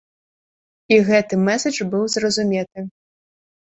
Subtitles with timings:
[0.95, 2.91] І гэты мэсэдж быў зразуметы.